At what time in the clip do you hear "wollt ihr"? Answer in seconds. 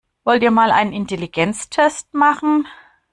0.23-0.49